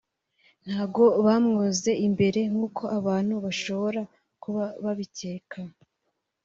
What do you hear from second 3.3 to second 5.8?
bashobora kuba babicyeka